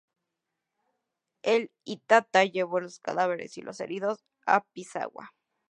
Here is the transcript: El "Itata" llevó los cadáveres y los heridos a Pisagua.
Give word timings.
El 1.43 1.69
"Itata" 1.83 2.43
llevó 2.43 2.79
los 2.79 2.97
cadáveres 2.99 3.59
y 3.59 3.61
los 3.61 3.79
heridos 3.79 4.25
a 4.47 4.61
Pisagua. 4.73 5.31